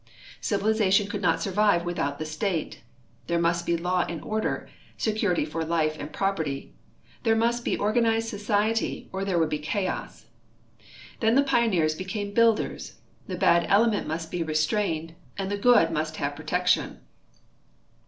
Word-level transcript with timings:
Civili 0.41 0.73
zation 0.73 1.07
could 1.07 1.21
not 1.21 1.43
survive 1.43 1.83
Avithout 1.83 2.17
the 2.17 2.25
state. 2.25 2.81
There 3.27 3.37
must 3.37 3.67
be 3.67 3.77
hiAV 3.77 4.09
and 4.09 4.19
order, 4.23 4.67
security 4.97 5.45
for 5.45 5.63
life 5.63 5.95
and 5.99 6.11
}>roperty. 6.11 6.71
There 7.21 7.35
must 7.35 7.63
be 7.63 7.77
organ 7.77 8.07
ized 8.07 8.27
society, 8.27 9.09
or 9.13 9.23
there 9.23 9.37
Avould 9.37 9.49
be 9.51 9.59
chaos. 9.59 10.25
Then 11.19 11.35
the 11.35 11.43
pioneers 11.43 11.93
be 11.93 12.03
came 12.05 12.33
builders. 12.33 12.97
The 13.27 13.37
bad 13.37 13.67
element 13.69 14.07
must 14.07 14.31
be 14.31 14.41
restrained 14.41 15.13
and 15.37 15.51
the 15.51 15.55
good 15.57 15.91
must 15.91 16.15
have 16.15 16.35
protection. 16.35 17.01